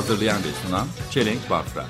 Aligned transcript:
Hazırlayan 0.00 0.38
ve 0.38 0.66
sunan 0.66 0.86
Çelenk 1.10 1.50
Bafra. 1.50 1.86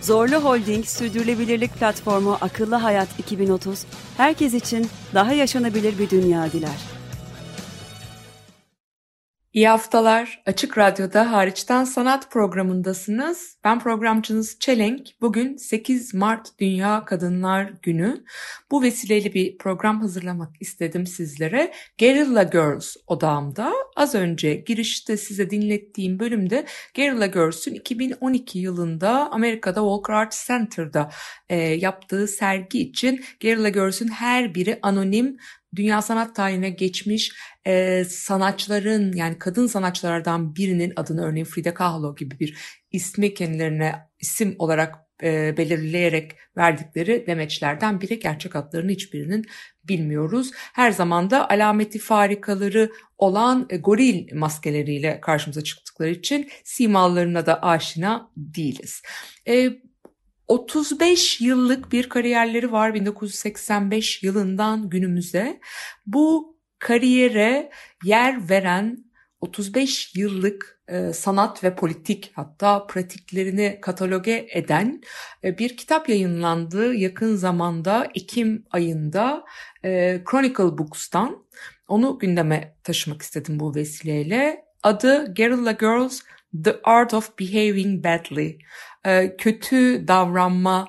Zorlu 0.00 0.36
Holding 0.36 0.86
Sürdürülebilirlik 0.86 1.74
Platformu 1.74 2.38
Akıllı 2.40 2.74
Hayat 2.74 3.08
2030, 3.18 3.84
herkes 4.16 4.54
için 4.54 4.90
daha 5.14 5.32
yaşanabilir 5.32 5.98
bir 5.98 6.10
dünya 6.10 6.52
diler. 6.52 6.93
İyi 9.54 9.68
haftalar. 9.68 10.42
Açık 10.46 10.78
Radyo'da 10.78 11.32
hariçten 11.32 11.84
sanat 11.84 12.30
programındasınız. 12.30 13.58
Ben 13.64 13.80
programcınız 13.80 14.58
Çelenk. 14.58 15.08
Bugün 15.20 15.56
8 15.56 16.14
Mart 16.14 16.58
Dünya 16.58 17.04
Kadınlar 17.04 17.72
Günü. 17.82 18.24
Bu 18.70 18.82
vesileyle 18.82 19.34
bir 19.34 19.58
program 19.58 20.00
hazırlamak 20.00 20.50
istedim 20.60 21.06
sizlere. 21.06 21.72
Guerrilla 21.98 22.42
Girls 22.42 22.96
odağımda. 23.06 23.72
Az 23.96 24.14
önce 24.14 24.54
girişte 24.54 25.16
size 25.16 25.50
dinlettiğim 25.50 26.18
bölümde 26.18 26.66
Guerrilla 26.96 27.26
Girls'ün 27.26 27.74
2012 27.74 28.58
yılında 28.58 29.30
Amerika'da 29.30 29.80
Walker 29.80 30.14
Art 30.14 30.44
Center'da 30.46 31.10
e, 31.48 31.56
yaptığı 31.56 32.28
sergi 32.28 32.80
için 32.80 33.24
Guerrilla 33.42 33.68
Girls'ün 33.68 34.08
her 34.08 34.54
biri 34.54 34.78
anonim 34.82 35.36
dünya 35.76 36.02
sanat 36.02 36.36
tarihine 36.36 36.70
geçmiş 36.70 37.32
e, 37.66 38.04
sanatçıların 38.04 39.12
yani 39.12 39.38
kadın 39.38 39.66
sanatçılardan 39.66 40.56
birinin 40.56 40.92
adını 40.96 41.24
örneğin 41.24 41.44
Frida 41.44 41.74
Kahlo 41.74 42.14
gibi 42.14 42.40
bir 42.40 42.56
ismi 42.92 43.34
kendilerine 43.34 43.94
isim 44.20 44.56
olarak 44.58 44.94
e, 45.22 45.56
belirleyerek 45.56 46.32
verdikleri 46.56 47.26
demeçlerden 47.26 48.00
biri 48.00 48.18
gerçek 48.18 48.56
adlarını 48.56 48.90
hiçbirinin 48.90 49.46
bilmiyoruz. 49.84 50.50
Her 50.54 50.90
zaman 50.90 51.30
da 51.30 51.50
alameti 51.50 51.98
farikaları 51.98 52.92
olan 53.18 53.66
e, 53.70 53.76
goril 53.76 54.34
maskeleriyle 54.34 55.20
karşımıza 55.20 55.64
çıktıkları 55.64 56.10
için 56.10 56.50
simalarına 56.64 57.46
da 57.46 57.62
aşina 57.62 58.30
değiliz. 58.36 59.02
E, 59.48 59.70
35 60.48 61.40
yıllık 61.40 61.92
bir 61.92 62.08
kariyerleri 62.08 62.72
var 62.72 62.94
1985 62.94 64.22
yılından 64.22 64.90
günümüze. 64.90 65.60
Bu 66.06 66.53
kariyere 66.84 67.70
yer 68.04 68.48
veren 68.48 69.04
35 69.40 70.14
yıllık 70.16 70.80
e, 70.88 71.12
sanat 71.12 71.64
ve 71.64 71.74
politik 71.74 72.32
hatta 72.34 72.86
pratiklerini 72.86 73.78
kataloge 73.82 74.46
eden 74.52 75.00
e, 75.44 75.58
bir 75.58 75.76
kitap 75.76 76.08
yayınlandı 76.08 76.94
yakın 76.94 77.36
zamanda 77.36 78.08
Ekim 78.14 78.64
ayında 78.70 79.44
e, 79.84 80.20
Chronicle 80.30 80.78
Books'tan. 80.78 81.44
Onu 81.88 82.18
gündeme 82.18 82.76
taşımak 82.84 83.22
istedim 83.22 83.60
bu 83.60 83.74
vesileyle. 83.74 84.64
Adı 84.82 85.34
Guerrilla 85.34 85.72
Girls 85.72 86.20
The 86.64 86.76
Art 86.84 87.14
of 87.14 87.38
Behaving 87.38 88.04
Badly. 88.04 88.58
Kötü 89.38 90.08
davranma 90.08 90.88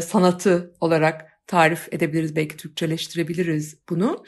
sanatı 0.00 0.74
olarak 0.80 1.34
tarif 1.46 1.92
edebiliriz. 1.92 2.36
Belki 2.36 2.56
Türkçeleştirebiliriz 2.56 3.78
bunu. 3.88 4.24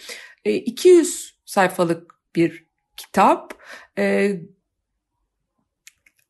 E, 0.46 0.54
200 0.54 1.34
sayfalık 1.44 2.14
bir 2.36 2.66
kitap. 2.96 3.54
E, 3.98 4.36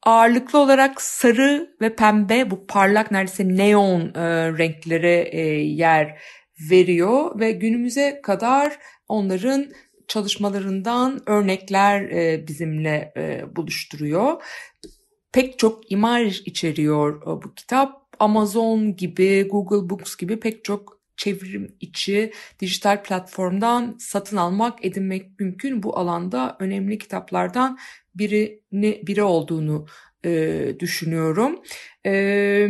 ağırlıklı 0.02 0.58
olarak 0.58 1.02
sarı 1.02 1.76
ve 1.80 1.96
pembe 1.96 2.50
bu 2.50 2.66
parlak 2.66 3.10
neredeyse 3.10 3.48
neon 3.48 4.00
e, 4.00 4.22
renklere 4.58 5.28
e, 5.32 5.40
yer 5.60 6.22
veriyor 6.70 7.40
ve 7.40 7.52
günümüze 7.52 8.20
kadar 8.22 8.78
onların 9.08 9.66
çalışmalarından 10.08 11.22
örnekler 11.26 12.00
e, 12.02 12.46
bizimle 12.48 13.12
e, 13.16 13.56
buluşturuyor. 13.56 14.42
Pek 15.32 15.58
çok 15.58 15.92
imaj 15.92 16.40
içeriyor 16.40 17.22
e, 17.22 17.42
bu 17.42 17.54
kitap. 17.54 18.06
Amazon 18.18 18.96
gibi, 18.96 19.48
Google 19.50 19.90
Books 19.90 20.16
gibi 20.16 20.40
pek 20.40 20.64
çok 20.64 20.95
çevrim 21.16 21.76
içi 21.80 22.32
dijital 22.60 23.02
platformdan 23.02 23.96
satın 23.98 24.36
almak, 24.36 24.84
edinmek 24.84 25.40
mümkün. 25.40 25.82
Bu 25.82 25.98
alanda 25.98 26.56
önemli 26.60 26.98
kitaplardan 26.98 27.78
birini 28.14 29.02
biri 29.06 29.22
olduğunu 29.22 29.86
e, 30.24 30.76
düşünüyorum. 30.80 31.62
E, 32.06 32.68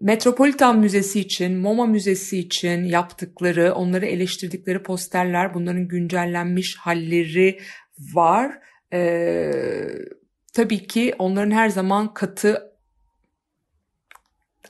Metropolitan 0.00 0.78
Müzesi 0.78 1.20
için, 1.20 1.58
MoMA 1.58 1.86
Müzesi 1.86 2.38
için 2.38 2.84
yaptıkları, 2.84 3.74
onları 3.74 4.06
eleştirdikleri 4.06 4.82
posterler, 4.82 5.54
bunların 5.54 5.88
güncellenmiş 5.88 6.76
halleri 6.76 7.60
var. 7.98 8.58
Ee, 8.92 9.52
tabii 10.52 10.86
ki 10.86 11.14
onların 11.18 11.50
her 11.50 11.68
zaman 11.68 12.14
katı 12.14 12.73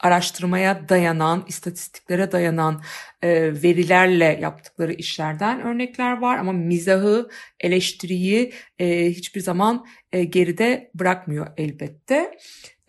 araştırmaya 0.05 0.89
dayanan, 0.89 1.45
istatistiklere 1.49 2.33
dayanan 2.33 2.83
e, 3.23 3.63
verilerle 3.63 4.39
yaptıkları 4.43 4.93
işlerden 4.93 5.61
örnekler 5.61 6.21
var 6.21 6.39
ama 6.39 6.53
mizahı, 6.53 7.29
eleştiriyi 7.61 8.53
e, 8.79 9.11
hiçbir 9.11 9.41
zaman 9.41 9.87
e, 10.13 10.25
geride 10.25 10.91
bırakmıyor 10.95 11.47
elbette. 11.57 12.39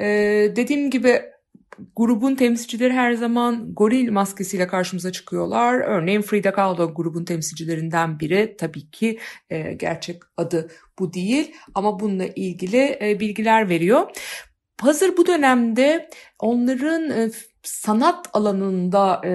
E, 0.01 0.05
dediğim 0.55 0.91
gibi 0.91 1.21
grubun 1.95 2.35
temsilcileri 2.35 2.93
her 2.93 3.13
zaman 3.13 3.73
goril 3.73 4.11
maskesiyle 4.11 4.67
karşımıza 4.67 5.11
çıkıyorlar. 5.11 5.73
Örneğin 5.73 6.21
Frida 6.21 6.53
Kahlo 6.53 6.93
grubun 6.93 7.25
temsilcilerinden 7.25 8.19
biri. 8.19 8.55
Tabii 8.59 8.91
ki 8.91 9.19
e, 9.49 9.73
gerçek 9.73 10.21
adı 10.37 10.71
bu 10.99 11.13
değil 11.13 11.55
ama 11.75 11.99
bununla 11.99 12.25
ilgili 12.25 12.97
e, 13.01 13.19
bilgiler 13.19 13.69
veriyor. 13.69 14.11
Hazır 14.81 15.17
bu 15.17 15.27
dönemde 15.27 16.09
onların 16.39 17.09
e, 17.09 17.31
sanat 17.63 18.29
alanında 18.33 19.21
e, 19.25 19.31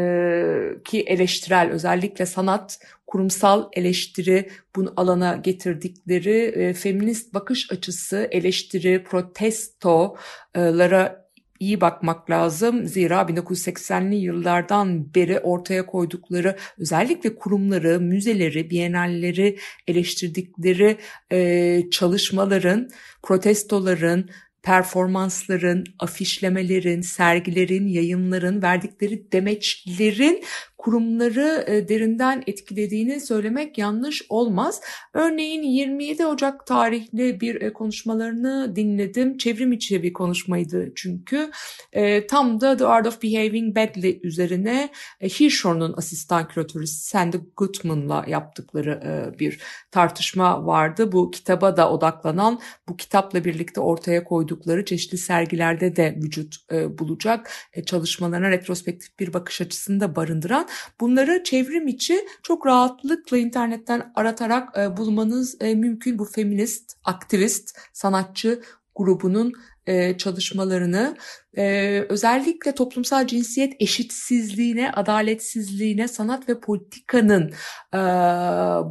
ki 0.85 1.01
eleştirel 1.01 1.71
özellikle 1.71 2.27
sanat 2.27 2.79
kurumsal 3.07 3.69
eleştiri 3.73 4.51
bunu 4.77 4.93
alana 4.97 5.37
getirdikleri 5.37 6.37
e, 6.37 6.75
feminist 6.75 7.35
bakış 7.35 7.73
açısı 7.73 8.29
eleştiri 8.31 9.05
protestolara 9.05 11.31
iyi 11.61 11.81
bakmak 11.81 12.31
lazım. 12.31 12.87
Zira 12.87 13.23
1980'li 13.23 14.17
yıllardan 14.17 15.15
beri 15.15 15.39
ortaya 15.39 15.87
koydukları 15.87 16.57
özellikle 16.79 17.35
kurumları, 17.35 18.01
müzeleri, 18.01 18.71
bienalleri 18.71 19.59
eleştirdikleri 19.89 20.97
e, 21.33 21.91
çalışmaların, 21.91 22.91
protestoların, 23.23 24.31
performansların, 24.63 25.85
afişlemelerin, 25.99 27.01
sergilerin, 27.01 27.89
yayınların, 27.89 28.63
verdikleri 28.63 29.33
demeçlerin 29.33 30.45
kurumları 30.81 31.65
e, 31.67 31.89
derinden 31.89 32.43
etkilediğini 32.47 33.21
söylemek 33.21 33.79
yanlış 33.79 34.23
olmaz. 34.29 34.81
Örneğin 35.15 35.63
27 35.63 36.27
Ocak 36.27 36.67
tarihli 36.67 37.41
bir 37.41 37.63
e, 37.63 37.73
konuşmalarını 37.73 38.77
dinledim. 38.77 39.39
Çevrim 39.39 39.73
içi 39.73 40.03
bir 40.03 40.13
konuşmaydı 40.13 40.93
çünkü. 40.95 41.51
E, 41.93 42.27
tam 42.27 42.61
da 42.61 42.77
The 42.77 42.87
Art 42.87 43.07
of 43.07 43.23
Behaving 43.23 43.77
Badly 43.77 44.21
üzerine 44.23 44.91
Hirschhorn'un 45.23 45.95
asistan 45.97 46.49
küratörü 46.49 46.87
Sandy 46.87 47.37
Gutman'la 47.57 48.25
yaptıkları 48.29 49.01
bir 49.39 49.61
tartışma 49.91 50.67
vardı. 50.67 51.13
Bu 51.13 51.31
kitaba 51.31 51.77
da 51.77 51.91
odaklanan, 51.91 52.61
bu 52.89 52.97
kitapla 52.97 53.45
birlikte 53.45 53.81
ortaya 53.81 54.25
koydukları 54.25 54.85
çeşitli 54.85 55.19
sergilerde 55.19 55.97
de 55.97 56.17
vücut 56.23 56.57
bulacak 56.99 57.51
çalışmalarına 57.87 58.51
retrospektif 58.51 59.19
bir 59.19 59.33
bakış 59.33 59.61
açısını 59.61 60.01
da 60.01 60.17
barındıran 60.17 60.69
Bunları 61.01 61.43
çevrim 61.45 61.89
içi 61.89 62.27
çok 62.43 62.67
rahatlıkla 62.67 63.39
internetten 63.39 64.13
aratarak 64.15 64.79
e, 64.79 64.97
bulmanız 64.97 65.57
e, 65.61 65.75
mümkün. 65.75 66.19
Bu 66.19 66.25
feminist, 66.25 66.97
aktivist, 67.05 67.79
sanatçı 67.93 68.63
grubunun 68.95 69.53
e, 69.87 70.17
çalışmalarını 70.19 71.17
e, 71.57 72.01
özellikle 72.09 72.73
toplumsal 72.73 73.27
cinsiyet 73.27 73.73
eşitsizliğine, 73.81 74.93
adaletsizliğine, 74.93 76.09
sanat 76.09 76.49
ve 76.49 76.61
politikanın 76.61 77.53
e, 77.95 77.99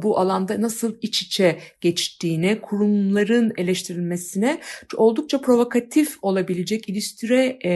bu 0.02 0.18
alanda 0.18 0.62
nasıl 0.62 0.96
iç 1.02 1.22
içe 1.22 1.58
geçtiğine, 1.80 2.60
kurumların 2.60 3.52
eleştirilmesine 3.56 4.60
oldukça 4.96 5.40
provokatif 5.40 6.18
olabilecek, 6.22 6.88
ilüstre 6.88 7.58
e, 7.60 7.70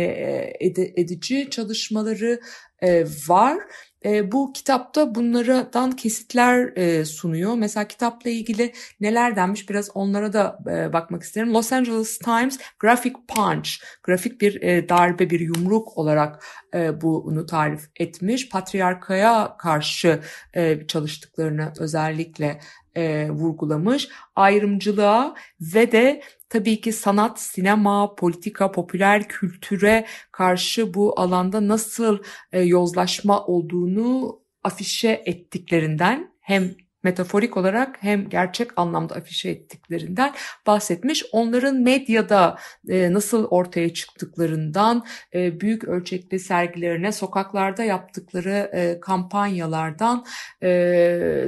ed- 0.60 1.00
edici 1.00 1.50
çalışmaları 1.50 2.40
e, 2.82 3.04
var. 3.28 3.58
E, 4.04 4.32
bu 4.32 4.52
kitapta 4.52 5.14
bunlardan 5.14 5.92
kesitler 5.92 6.76
e, 6.76 7.04
sunuyor. 7.04 7.54
Mesela 7.54 7.88
kitapla 7.88 8.30
ilgili 8.30 8.72
neler 9.00 9.36
denmiş 9.36 9.70
biraz 9.70 9.90
onlara 9.94 10.32
da 10.32 10.58
e, 10.70 10.92
bakmak 10.92 11.22
isterim. 11.22 11.54
Los 11.54 11.72
Angeles 11.72 12.18
Times 12.18 12.58
Graphic 12.78 13.14
Punch, 13.28 13.70
grafik 14.02 14.40
bir 14.40 14.62
e, 14.62 14.88
darbe, 14.88 15.30
bir 15.30 15.40
yumruk 15.40 15.98
olarak 15.98 16.44
e, 16.74 17.00
bunu 17.00 17.46
tarif 17.46 17.82
etmiş. 17.96 18.48
Patriarkaya 18.48 19.56
karşı 19.56 20.20
e, 20.54 20.86
çalıştıklarını 20.86 21.72
özellikle 21.78 22.60
e, 22.94 23.30
vurgulamış. 23.30 24.08
Ayrımcılığa 24.36 25.34
ve 25.60 25.92
de 25.92 26.22
tabii 26.54 26.80
ki 26.80 26.92
sanat, 26.92 27.40
sinema, 27.40 28.14
politika, 28.14 28.72
popüler 28.72 29.28
kültüre 29.28 30.06
karşı 30.32 30.94
bu 30.94 31.20
alanda 31.20 31.68
nasıl 31.68 32.18
e, 32.52 32.60
yozlaşma 32.60 33.46
olduğunu 33.46 34.40
afişe 34.64 35.22
ettiklerinden 35.26 36.30
hem 36.40 36.74
metaforik 37.02 37.56
olarak 37.56 37.96
hem 38.02 38.28
gerçek 38.28 38.70
anlamda 38.76 39.14
afişe 39.14 39.50
ettiklerinden 39.50 40.34
bahsetmiş. 40.66 41.24
Onların 41.32 41.76
medyada 41.76 42.58
e, 42.88 43.12
nasıl 43.12 43.44
ortaya 43.44 43.94
çıktıklarından, 43.94 45.04
e, 45.34 45.60
büyük 45.60 45.84
ölçekli 45.84 46.38
sergilerine, 46.38 47.12
sokaklarda 47.12 47.84
yaptıkları 47.84 48.70
kampanyalardan, 49.02 50.24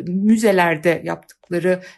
müzelerde 0.07 1.03
yaptıkları 1.05 1.37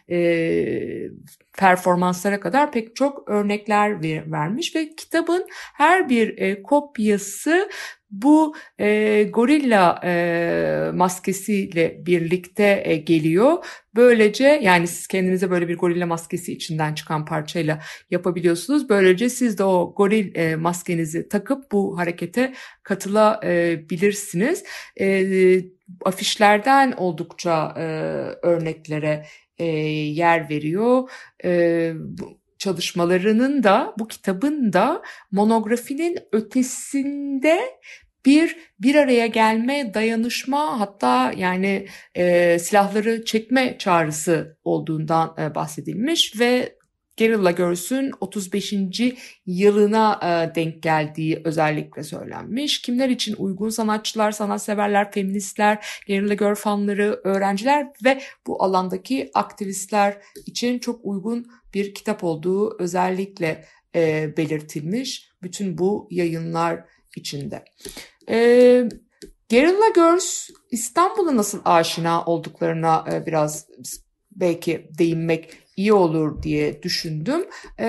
e, 0.09 1.09
performanslara 1.57 2.39
kadar 2.39 2.71
pek 2.71 2.95
çok 2.95 3.29
örnekler 3.29 4.03
ver, 4.03 4.31
vermiş 4.31 4.75
ve 4.75 4.95
kitabın 4.95 5.47
her 5.73 6.09
bir 6.09 6.37
e, 6.37 6.63
kopyası 6.63 7.69
bu 8.11 8.55
e, 8.79 9.23
gorilla 9.33 10.01
e, 10.03 10.91
maskesiyle 10.93 12.05
birlikte 12.05 12.81
e, 12.85 12.95
geliyor. 12.95 13.65
Böylece 13.95 14.59
yani 14.63 14.87
siz 14.87 15.07
kendinize 15.07 15.51
böyle 15.51 15.67
bir 15.67 15.77
gorilla 15.77 16.05
maskesi 16.05 16.53
içinden 16.53 16.93
çıkan 16.93 17.25
parçayla 17.25 17.79
yapabiliyorsunuz. 18.11 18.89
Böylece 18.89 19.29
siz 19.29 19.57
de 19.57 19.63
o 19.63 19.93
goril 19.97 20.35
e, 20.35 20.55
maskenizi 20.55 21.29
takıp 21.29 21.71
bu 21.71 21.97
harekete 21.97 22.53
katılabilirsiniz. 22.83 24.63
E, 24.99 25.05
afişlerden 26.05 26.91
oldukça 26.91 27.73
e, 27.77 27.83
örneklere 28.47 29.25
e, 29.57 29.65
yer 29.65 30.49
veriyor. 30.49 31.09
E, 31.43 31.91
bu, 31.95 32.39
çalışmalarının 32.57 33.63
da 33.63 33.93
bu 33.99 34.07
kitabın 34.07 34.73
da 34.73 35.01
monografinin 35.31 36.19
ötesinde 36.31 37.59
bir 38.25 38.57
bir 38.79 38.95
araya 38.95 39.27
gelme, 39.27 39.93
dayanışma 39.93 40.79
hatta 40.79 41.33
yani 41.37 41.87
e, 42.15 42.59
silahları 42.59 43.25
çekme 43.25 43.77
çağrısı 43.77 44.57
olduğundan 44.63 45.35
e, 45.39 45.55
bahsedilmiş 45.55 46.39
ve 46.39 46.78
Guerrilla 47.19 47.51
Girls'ün 47.51 48.11
35. 48.21 48.73
yılına 49.45 50.19
e, 50.23 50.55
denk 50.55 50.83
geldiği 50.83 51.41
özellikle 51.45 52.03
söylenmiş. 52.03 52.81
Kimler 52.81 53.09
için 53.09 53.35
uygun 53.37 53.69
sanatçılar, 53.69 54.31
sanatseverler, 54.31 55.11
feministler, 55.11 56.01
Guerrilla 56.07 56.33
Girl 56.33 56.55
fanları, 56.55 57.21
öğrenciler 57.23 57.87
ve 58.03 58.21
bu 58.47 58.63
alandaki 58.63 59.31
aktivistler 59.33 60.17
için 60.45 60.79
çok 60.79 60.99
uygun 61.03 61.47
bir 61.73 61.93
kitap 61.93 62.23
olduğu 62.23 62.81
özellikle 62.81 63.65
e, 63.95 64.33
belirtilmiş 64.37 65.29
bütün 65.41 65.77
bu 65.77 66.07
yayınlar 66.11 66.85
içinde. 67.15 67.65
E, 68.29 68.37
Guerrilla 69.49 69.89
Girls 69.95 70.49
İstanbul'a 70.71 71.35
nasıl 71.35 71.61
aşina 71.65 72.25
olduklarına 72.25 73.05
e, 73.13 73.25
biraz 73.25 73.67
belki 74.31 74.89
değinmek 74.97 75.57
iyi 75.79 75.93
olur 75.93 76.43
diye 76.43 76.83
düşündüm. 76.83 77.45
E, 77.79 77.87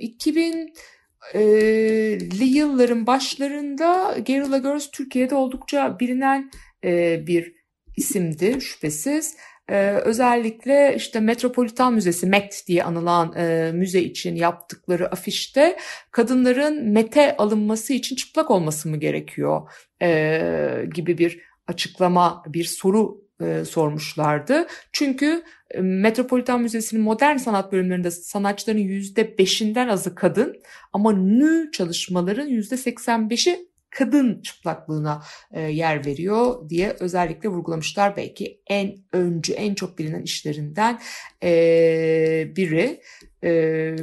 2000'li 0.00 2.44
yılların 2.44 3.06
başlarında 3.06 4.16
Guerrilla 4.26 4.58
Girls 4.58 4.90
Türkiye'de 4.90 5.34
oldukça 5.34 6.00
bilinen 6.00 6.50
e, 6.84 7.26
bir 7.26 7.54
isimdi 7.96 8.60
şüphesiz. 8.60 9.36
Ee, 9.68 9.90
özellikle 9.90 10.94
işte 10.96 11.20
Metropolitan 11.20 11.94
Müzesi 11.94 12.26
MET 12.26 12.64
diye 12.66 12.84
anılan 12.84 13.34
e, 13.36 13.72
müze 13.74 14.00
için 14.00 14.36
yaptıkları 14.36 15.12
afişte 15.12 15.78
kadınların 16.10 16.88
mete 16.88 17.36
alınması 17.36 17.92
için 17.92 18.16
çıplak 18.16 18.50
olması 18.50 18.88
mı 18.88 18.96
gerekiyor 18.96 19.70
e, 20.02 20.84
gibi 20.94 21.18
bir 21.18 21.40
açıklama, 21.66 22.42
bir 22.46 22.64
soru 22.64 23.21
e, 23.42 23.64
sormuşlardı. 23.64 24.66
Çünkü 24.92 25.42
e, 25.70 25.80
Metropolitan 25.80 26.62
Müzesi'nin 26.62 27.02
modern 27.02 27.36
sanat 27.36 27.72
bölümlerinde 27.72 28.10
sanatçıların 28.10 28.78
%5'inden 28.78 29.88
azı 29.88 30.14
kadın 30.14 30.56
ama 30.92 31.12
nü 31.12 31.70
çalışmaların 31.72 32.48
%85'i 32.48 33.72
kadın 33.90 34.42
çıplaklığına 34.42 35.22
e, 35.52 35.60
yer 35.60 36.06
veriyor 36.06 36.68
diye 36.68 36.96
özellikle 37.00 37.48
vurgulamışlar. 37.48 38.16
Belki 38.16 38.60
en 38.66 38.96
öncü, 39.12 39.52
en 39.52 39.74
çok 39.74 39.98
bilinen 39.98 40.22
işlerinden 40.22 41.00
e, 41.42 42.52
biri. 42.56 43.00
E, 43.44 43.96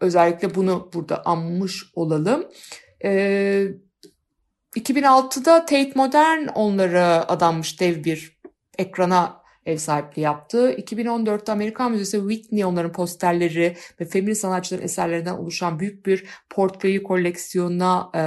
özellikle 0.00 0.54
bunu 0.54 0.90
burada 0.94 1.24
anmış 1.24 1.84
olalım. 1.94 2.48
E, 3.04 3.68
2006'da 4.76 5.60
Tate 5.60 5.92
Modern 5.94 6.46
onlara 6.46 7.28
adanmış 7.28 7.80
dev 7.80 8.04
bir 8.04 8.38
ekrana 8.78 9.42
ev 9.66 9.76
sahipliği 9.76 10.20
yaptı. 10.20 10.72
2014'te 10.72 11.52
Amerikan 11.52 11.92
Müzesi 11.92 12.18
Whitney 12.18 12.64
onların 12.64 12.92
posterleri 12.92 13.76
ve 14.00 14.04
feminist 14.04 14.40
sanatçıların 14.40 14.84
eserlerinden 14.84 15.34
oluşan 15.34 15.80
büyük 15.80 16.06
bir 16.06 16.24
portföyü 16.50 17.02
koleksiyonuna 17.02 18.10
e, 18.14 18.22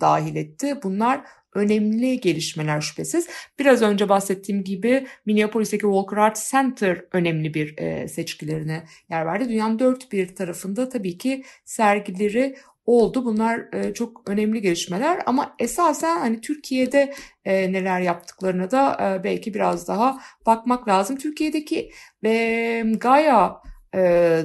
dahil 0.00 0.36
etti. 0.36 0.78
Bunlar 0.82 1.24
önemli 1.54 2.20
gelişmeler 2.20 2.80
şüphesiz. 2.80 3.28
Biraz 3.58 3.82
önce 3.82 4.08
bahsettiğim 4.08 4.64
gibi 4.64 5.06
Minneapolis'teki 5.26 5.82
Walker 5.82 6.16
Art 6.16 6.48
Center 6.50 7.04
önemli 7.12 7.54
bir 7.54 7.78
e, 7.78 8.08
seçkilerine 8.08 8.84
yer 9.10 9.26
verdi. 9.26 9.48
Dünyanın 9.48 9.78
dört 9.78 10.12
bir 10.12 10.34
tarafında 10.34 10.88
tabii 10.88 11.18
ki 11.18 11.44
sergileri 11.64 12.56
oldu. 12.90 13.24
Bunlar 13.24 13.74
e, 13.74 13.94
çok 13.94 14.30
önemli 14.30 14.60
gelişmeler 14.60 15.22
ama 15.26 15.54
esasen 15.58 16.18
hani 16.18 16.40
Türkiye'de 16.40 17.14
e, 17.44 17.72
neler 17.72 18.00
yaptıklarına 18.00 18.70
da 18.70 18.96
e, 19.00 19.24
belki 19.24 19.54
biraz 19.54 19.88
daha 19.88 20.20
bakmak 20.46 20.88
lazım. 20.88 21.16
Türkiye'deki 21.16 21.90
e, 22.24 22.84
Gaia 23.00 23.60
e, 23.94 24.42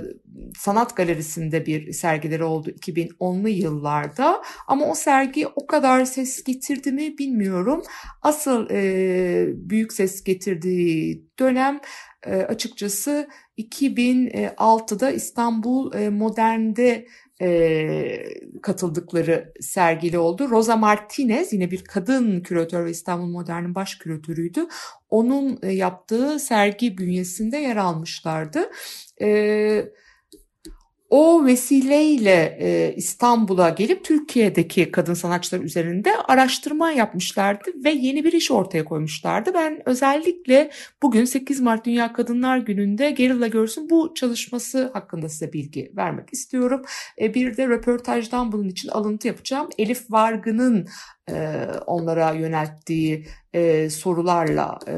sanat 0.58 0.96
galerisinde 0.96 1.66
bir 1.66 1.92
sergileri 1.92 2.44
oldu 2.44 2.70
2010'lu 2.70 3.50
yıllarda 3.50 4.42
ama 4.68 4.86
o 4.86 4.96
sergi 4.96 5.48
o 5.48 5.68
kadar 5.68 6.06
ses 6.06 6.44
getirdi 6.44 6.92
mi 6.92 7.18
bilmiyorum. 7.18 7.84
Asıl 8.22 8.70
e, 8.72 9.70
büyük 9.70 9.94
ses 9.94 10.24
getirdiği 10.24 11.26
dönem 11.40 11.80
e, 12.26 12.36
açıkçası 12.36 13.28
2006'da 13.58 15.12
İstanbul 15.12 15.94
e, 15.94 16.10
Modern'de 16.10 17.08
e, 17.42 18.26
katıldıkları 18.62 19.54
sergili 19.60 20.18
oldu. 20.18 20.50
Rosa 20.50 20.78
Martinez 20.78 21.54
yine 21.54 21.72
bir 21.72 21.84
kadın 21.84 22.42
küratör 22.42 22.86
ve 22.86 22.92
İstanbul 22.92 23.28
Modern'in 23.28 23.76
baş 23.76 23.96
küratörüydü. 23.96 24.68
Onun 25.10 25.60
e, 25.64 25.72
yaptığı 25.72 26.40
sergi 26.40 26.98
bünyesinde 26.98 27.58
yer 27.58 27.76
almışlardı. 27.76 28.70
Evet 29.18 30.05
o 31.16 31.46
vesileyle 31.46 32.58
e, 32.60 32.94
İstanbul'a 32.96 33.70
gelip 33.70 34.04
Türkiye'deki 34.04 34.92
kadın 34.92 35.14
sanatçılar 35.14 35.62
üzerinde 35.62 36.12
araştırma 36.28 36.92
yapmışlardı 36.92 37.72
ve 37.84 37.92
yeni 37.92 38.24
bir 38.24 38.34
iş 38.34 38.52
ortaya 38.52 38.86
koymuşlardı. 38.86 39.54
Ben 39.54 39.82
özellikle 39.86 40.72
bugün 41.04 41.26
8 41.26 41.62
Mart 41.62 41.86
Dünya 41.86 42.14
Kadınlar 42.14 42.58
Günü'nde 42.58 43.12
Gerilla 43.12 43.48
Görsün 43.48 43.90
bu 43.90 44.14
çalışması 44.14 44.90
hakkında 44.94 45.30
size 45.30 45.54
bilgi 45.54 45.92
vermek 45.98 46.34
istiyorum. 46.34 46.82
E, 47.22 47.34
bir 47.34 47.58
de 47.58 47.68
röportajdan 47.68 48.52
bunun 48.52 48.68
için 48.68 48.90
alıntı 48.90 49.28
yapacağım. 49.28 49.70
Elif 49.78 50.12
Vargı'nın 50.12 50.88
e, 51.30 51.66
onlara 51.86 52.32
yönelttiği 52.32 53.28
e, 53.54 53.90
sorularla 53.90 54.80
e, 54.88 54.94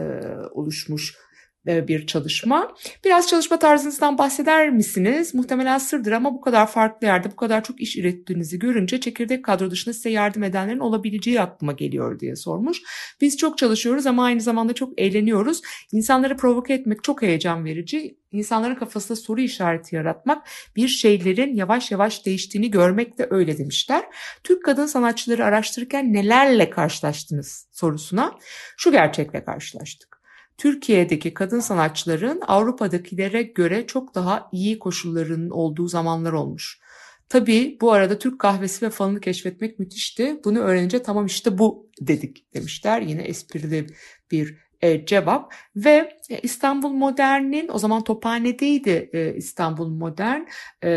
oluşmuş 0.51 1.26
bir 1.67 2.07
çalışma. 2.07 2.75
Biraz 3.05 3.27
çalışma 3.27 3.59
tarzınızdan 3.59 4.17
bahseder 4.17 4.69
misiniz? 4.69 5.35
Muhtemelen 5.35 5.77
sırdır 5.77 6.11
ama 6.11 6.33
bu 6.33 6.41
kadar 6.41 6.67
farklı 6.67 7.07
yerde 7.07 7.31
bu 7.31 7.35
kadar 7.35 7.63
çok 7.63 7.81
iş 7.81 7.97
ürettiğinizi 7.97 8.59
görünce 8.59 8.99
çekirdek 8.99 9.45
kadro 9.45 9.71
dışında 9.71 9.93
size 9.93 10.09
yardım 10.09 10.43
edenlerin 10.43 10.79
olabileceği 10.79 11.41
aklıma 11.41 11.71
geliyor 11.71 12.19
diye 12.19 12.35
sormuş. 12.35 12.77
Biz 13.21 13.37
çok 13.37 13.57
çalışıyoruz 13.57 14.05
ama 14.05 14.23
aynı 14.23 14.41
zamanda 14.41 14.73
çok 14.73 15.01
eğleniyoruz. 15.01 15.61
İnsanları 15.91 16.37
provoke 16.37 16.73
etmek 16.73 17.03
çok 17.03 17.21
heyecan 17.21 17.65
verici. 17.65 18.17
İnsanların 18.31 18.75
kafasında 18.75 19.15
soru 19.15 19.41
işareti 19.41 19.95
yaratmak, 19.95 20.47
bir 20.75 20.87
şeylerin 20.87 21.55
yavaş 21.55 21.91
yavaş 21.91 22.25
değiştiğini 22.25 22.71
görmek 22.71 23.17
de 23.17 23.27
öyle 23.29 23.57
demişler. 23.57 24.03
Türk 24.43 24.65
kadın 24.65 24.85
sanatçıları 24.85 25.45
araştırırken 25.45 26.13
nelerle 26.13 26.69
karşılaştınız 26.69 27.67
sorusuna 27.71 28.35
şu 28.77 28.91
gerçekle 28.91 29.43
karşılaştık. 29.43 30.16
Türkiye'deki 30.57 31.33
kadın 31.33 31.59
sanatçıların 31.59 32.41
Avrupa'dakilere 32.47 33.43
göre 33.43 33.87
çok 33.87 34.15
daha 34.15 34.49
iyi 34.51 34.79
koşullarının 34.79 35.49
olduğu 35.49 35.87
zamanlar 35.87 36.33
olmuş. 36.33 36.79
Tabii 37.29 37.77
bu 37.81 37.91
arada 37.91 38.19
Türk 38.19 38.39
kahvesi 38.39 38.85
ve 38.85 38.89
falını 38.89 39.21
keşfetmek 39.21 39.79
müthişti. 39.79 40.39
Bunu 40.45 40.59
öğrenince 40.59 41.03
tamam 41.03 41.25
işte 41.25 41.57
bu 41.57 41.89
dedik 42.01 42.53
demişler. 42.53 43.01
Yine 43.01 43.21
esprili 43.21 43.87
bir 44.31 44.57
e, 44.81 45.05
cevap 45.05 45.53
ve 45.75 46.17
e, 46.29 46.39
İstanbul 46.39 46.89
Modern'in 46.89 47.69
o 47.73 47.79
zaman 47.79 48.03
Tophane'deydi 48.03 49.09
e, 49.13 49.35
İstanbul 49.35 49.87
Modern 49.87 50.41
e, 50.83 50.91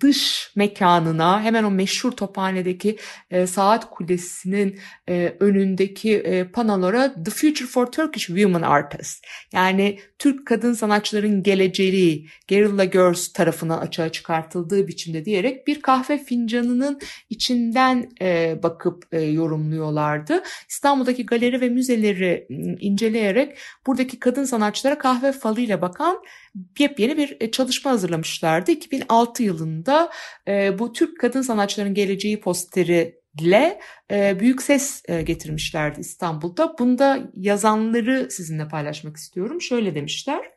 dış 0.00 0.52
mekanına 0.56 1.42
hemen 1.42 1.64
o 1.64 1.70
meşhur 1.70 2.12
Tophane'deki 2.12 2.96
e, 3.30 3.46
saat 3.46 3.90
kulesinin 3.90 4.78
e, 5.08 5.36
önündeki 5.40 6.16
e, 6.16 6.44
panolara 6.44 7.14
The 7.24 7.30
Future 7.30 7.66
for 7.66 7.86
Turkish 7.86 8.26
Women 8.26 8.62
Artists 8.62 9.20
yani 9.52 9.98
Türk 10.18 10.46
kadın 10.46 10.72
sanatçıların 10.72 11.42
geleceği 11.42 12.26
Guerrilla 12.48 12.84
Girls 12.84 13.32
tarafından 13.32 13.78
açığa 13.78 14.08
çıkartıldığı 14.12 14.88
biçimde 14.88 15.24
diyerek 15.24 15.66
bir 15.66 15.82
kahve 15.82 16.18
fincanının 16.18 17.00
içinden 17.30 18.10
e, 18.20 18.58
bakıp 18.62 19.04
e, 19.12 19.20
yorumluyorlardı. 19.20 20.42
İstanbul'daki 20.68 21.26
galeri 21.26 21.60
ve 21.60 21.68
müzeleri 21.68 22.46
inceleyerek 22.80 23.58
buradaki 23.86 24.18
kadın 24.18 24.44
sanatçılara 24.44 24.98
kahve 24.98 25.32
falıyla 25.32 25.80
bakan 25.80 26.22
yepyeni 26.78 27.16
bir 27.16 27.36
e, 27.40 27.50
çalışma 27.50 27.90
hazırlamışlardı. 27.90 28.70
2006 28.70 29.42
yılında 29.42 30.10
e, 30.48 30.78
bu 30.78 30.92
Türk 30.92 31.20
kadın 31.20 31.42
sanatçıların 31.42 31.94
geleceği 31.94 32.40
posteriyle 32.40 33.80
e, 34.10 34.40
büyük 34.40 34.62
ses 34.62 35.02
e, 35.08 35.22
getirmişlerdi 35.22 36.00
İstanbul'da. 36.00 36.78
Bunda 36.78 37.30
yazanları 37.34 38.30
sizinle 38.30 38.68
paylaşmak 38.68 39.16
istiyorum. 39.16 39.60
Şöyle 39.60 39.94
demişler. 39.94 40.50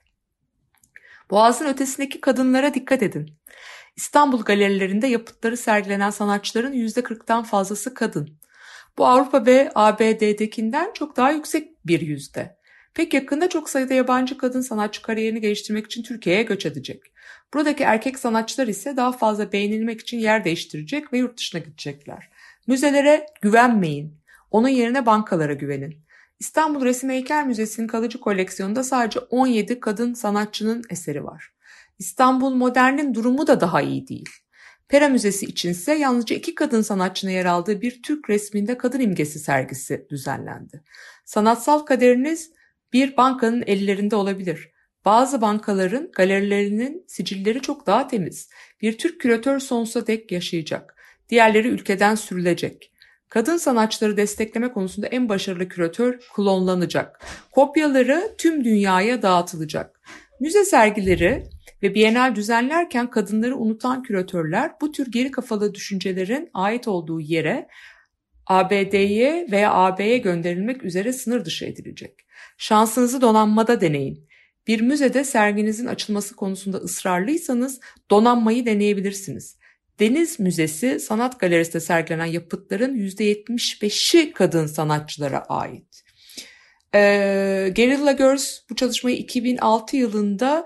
Boğazın 1.30 1.66
ötesindeki 1.66 2.22
kadınlara 2.22 2.74
dikkat 2.74 3.04
edin. 3.04 3.40
İstanbul 3.96 4.42
galerilerinde 4.42 5.08
yapıtları 5.08 5.58
sergilenen 5.58 6.10
sanatçıların 6.10 6.74
%40'tan 6.74 7.44
fazlası 7.44 7.94
kadın. 7.94 8.40
Bu 8.98 9.08
Avrupa 9.08 9.46
ve 9.46 9.72
ABD'dekinden 9.76 10.94
çok 10.94 11.18
daha 11.18 11.32
yüksek 11.32 11.86
bir 11.86 12.02
yüzde. 12.02 12.59
Pek 12.94 13.14
yakında 13.14 13.50
çok 13.50 13.70
sayıda 13.70 13.94
yabancı 13.94 14.38
kadın 14.38 14.62
sanatçı 14.62 15.02
kariyerini 15.02 15.42
geliştirmek 15.42 15.86
için 15.86 16.04
Türkiye'ye 16.04 16.44
göç 16.44 16.66
edecek. 16.66 17.04
Buradaki 17.54 17.84
erkek 17.84 18.20
sanatçılar 18.20 18.68
ise 18.68 18.98
daha 18.98 19.12
fazla 19.12 19.52
beğenilmek 19.52 20.02
için 20.02 20.20
yer 20.20 20.44
değiştirecek 20.44 21.14
ve 21.14 21.18
yurt 21.18 21.38
dışına 21.38 21.62
gidecekler. 21.62 22.30
Müzelere 22.68 23.26
güvenmeyin. 23.42 24.20
Onun 24.52 24.68
yerine 24.68 25.06
bankalara 25.06 25.54
güvenin. 25.54 25.96
İstanbul 26.40 26.86
Resim 26.86 27.10
Heykel 27.10 27.46
Müzesi'nin 27.46 27.88
kalıcı 27.88 28.20
koleksiyonunda 28.20 28.84
sadece 28.84 29.20
17 29.20 29.80
kadın 29.80 30.14
sanatçının 30.14 30.84
eseri 30.90 31.24
var. 31.24 31.52
İstanbul 32.00 32.54
Modern'in 32.54 33.14
durumu 33.14 33.48
da 33.48 33.62
daha 33.62 33.82
iyi 33.82 34.08
değil. 34.08 34.30
Pera 34.88 35.10
Müzesi 35.10 35.46
içinse 35.46 35.94
yalnızca 35.94 36.36
iki 36.36 36.56
kadın 36.56 36.82
sanatçının 36.82 37.32
yer 37.32 37.46
aldığı 37.46 37.82
bir 37.82 38.02
Türk 38.02 38.30
resminde 38.30 38.78
kadın 38.78 39.00
imgesi 39.00 39.40
sergisi 39.40 40.08
düzenlendi. 40.10 40.84
Sanatsal 41.26 41.80
kaderiniz 41.80 42.52
bir 42.94 43.18
bankanın 43.18 43.64
ellerinde 43.68 44.16
olabilir. 44.16 44.70
Bazı 45.06 45.42
bankaların 45.42 46.12
galerilerinin 46.12 47.06
sicilleri 47.08 47.62
çok 47.62 47.88
daha 47.88 48.08
temiz. 48.08 48.50
Bir 48.82 48.98
Türk 48.98 49.22
küratör 49.22 49.60
sonsuza 49.60 50.08
dek 50.08 50.32
yaşayacak. 50.32 50.96
Diğerleri 51.30 51.68
ülkeden 51.68 52.16
sürülecek. 52.16 52.92
Kadın 53.30 53.58
sanatçıları 53.58 54.18
destekleme 54.18 54.72
konusunda 54.72 55.08
en 55.08 55.30
başarılı 55.30 55.68
küratör 55.68 56.20
klonlanacak. 56.36 57.26
Kopyaları 57.52 58.36
tüm 58.38 58.64
dünyaya 58.64 59.22
dağıtılacak. 59.22 60.02
Müze 60.40 60.66
sergileri 60.66 61.44
ve 61.84 61.96
Bienal 61.96 62.36
düzenlerken 62.36 63.10
kadınları 63.10 63.58
unutan 63.58 64.04
küratörler 64.04 64.72
bu 64.82 64.92
tür 64.92 65.12
geri 65.12 65.32
kafalı 65.32 65.74
düşüncelerin 65.74 66.50
ait 66.54 66.88
olduğu 66.88 67.20
yere 67.20 67.68
ABD'ye 68.46 69.48
veya 69.52 69.74
AB'ye 69.74 70.18
gönderilmek 70.18 70.84
üzere 70.84 71.14
sınır 71.14 71.46
dışı 71.46 71.66
edilecek. 71.66 72.29
Şansınızı 72.60 73.22
donanmada 73.22 73.82
deneyin. 73.82 74.28
Bir 74.68 74.82
müzede 74.82 75.24
serginizin 75.24 75.86
açılması 75.86 76.36
konusunda 76.36 76.78
ısrarlıysanız 76.78 77.80
donanmayı 78.12 78.66
deneyebilirsiniz. 78.66 79.58
Deniz 80.00 80.40
Müzesi 80.40 81.00
Sanat 81.00 81.40
Galerisi'nde 81.40 81.80
sergilenen 81.80 82.26
yapıtların 82.26 82.96
%75'i 82.98 84.32
kadın 84.34 84.66
sanatçılara 84.66 85.40
ait. 85.40 86.04
Ee, 86.96 87.74
Guerrilla 87.76 88.12
Girls 88.12 88.60
bu 88.70 88.76
çalışmayı 88.76 89.18
2006 89.18 89.98
yılında 89.98 90.66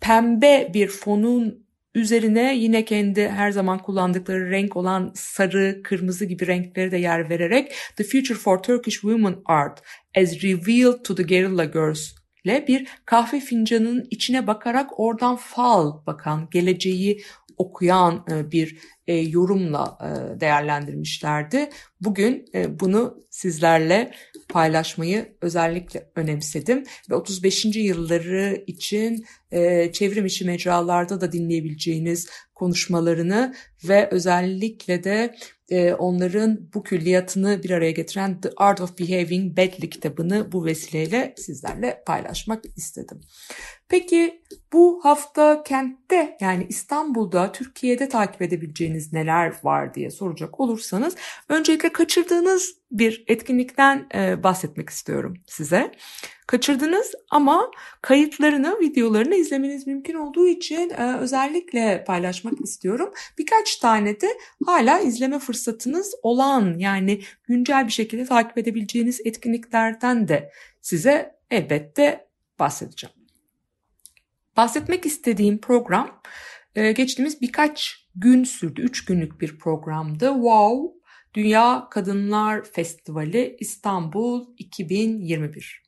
pembe 0.00 0.70
bir 0.74 0.88
fonun 0.88 1.66
üzerine 1.94 2.56
yine 2.56 2.84
kendi 2.84 3.28
her 3.28 3.50
zaman 3.50 3.78
kullandıkları 3.78 4.50
renk 4.50 4.76
olan 4.76 5.12
sarı, 5.14 5.80
kırmızı 5.84 6.24
gibi 6.24 6.46
renkleri 6.46 6.90
de 6.90 6.96
yer 6.96 7.30
vererek 7.30 7.72
The 7.96 8.04
Future 8.04 8.38
for 8.38 8.62
Turkish 8.62 9.00
Women 9.00 9.36
Art 9.44 9.82
as 10.16 10.44
Revealed 10.44 11.04
to 11.04 11.14
the 11.14 11.22
Guerrilla 11.22 11.64
Girls 11.64 12.20
ile 12.44 12.64
bir 12.68 12.88
kahve 13.04 13.40
fincanının 13.40 14.06
içine 14.10 14.46
bakarak 14.46 15.00
oradan 15.00 15.36
fal 15.36 16.06
bakan, 16.06 16.48
geleceği 16.50 17.22
okuyan 17.60 18.24
e, 18.30 18.50
bir 18.50 18.78
e, 19.06 19.14
yorumla 19.14 19.98
e, 20.00 20.40
değerlendirmişlerdi. 20.40 21.70
Bugün 22.00 22.44
bunu 22.80 23.24
sizlerle 23.30 24.12
paylaşmayı 24.48 25.36
özellikle 25.40 26.10
önemsedim 26.16 26.84
ve 27.10 27.14
35. 27.14 27.64
yılları 27.64 28.64
için 28.66 29.24
çevrim 29.92 30.26
içi 30.26 30.44
mecralarda 30.44 31.20
da 31.20 31.32
dinleyebileceğiniz 31.32 32.28
konuşmalarını 32.54 33.54
ve 33.88 34.08
özellikle 34.10 35.04
de 35.04 35.34
onların 35.98 36.70
bu 36.74 36.82
külliyatını 36.82 37.62
bir 37.62 37.70
araya 37.70 37.90
getiren 37.90 38.40
The 38.40 38.50
Art 38.56 38.80
of 38.80 38.98
Behaving 38.98 39.56
Badly 39.56 39.90
kitabını 39.90 40.52
bu 40.52 40.64
vesileyle 40.64 41.34
sizlerle 41.36 42.02
paylaşmak 42.06 42.64
istedim. 42.76 43.20
Peki 43.90 44.42
bu 44.72 45.00
hafta 45.04 45.62
kentte 45.62 46.36
yani 46.40 46.66
İstanbul'da, 46.68 47.52
Türkiye'de 47.52 48.08
takip 48.08 48.42
edebileceğiniz 48.42 49.12
neler 49.12 49.54
var 49.62 49.94
diye 49.94 50.10
soracak 50.10 50.60
olursanız 50.60 51.16
öncelikle 51.48 51.92
kaçırdığınız 51.92 52.74
bir 52.90 53.24
etkinlikten 53.26 54.06
e, 54.14 54.42
bahsetmek 54.42 54.90
istiyorum 54.90 55.36
size. 55.46 55.92
Kaçırdınız 56.46 57.12
ama 57.30 57.70
kayıtlarını, 58.02 58.80
videolarını 58.80 59.34
izlemeniz 59.34 59.86
mümkün 59.86 60.14
olduğu 60.14 60.46
için 60.46 60.90
e, 60.90 61.16
özellikle 61.16 62.04
paylaşmak 62.06 62.60
istiyorum. 62.60 63.12
Birkaç 63.38 63.76
tane 63.76 64.20
de 64.20 64.28
hala 64.66 65.00
izleme 65.00 65.38
fırsatınız 65.38 66.14
olan 66.22 66.78
yani 66.78 67.20
güncel 67.48 67.86
bir 67.86 67.92
şekilde 67.92 68.24
takip 68.24 68.58
edebileceğiniz 68.58 69.20
etkinliklerden 69.24 70.28
de 70.28 70.50
size 70.80 71.34
elbette 71.50 72.26
bahsedeceğim. 72.58 73.19
Bahsetmek 74.56 75.06
istediğim 75.06 75.60
program 75.60 76.22
e, 76.74 76.92
geçtiğimiz 76.92 77.40
birkaç 77.40 78.06
gün 78.14 78.44
sürdü. 78.44 78.82
Üç 78.82 79.04
günlük 79.04 79.40
bir 79.40 79.58
programdı. 79.58 80.26
Wow! 80.26 81.00
Dünya 81.34 81.88
Kadınlar 81.90 82.64
Festivali 82.64 83.56
İstanbul 83.60 84.54
2021. 84.58 85.82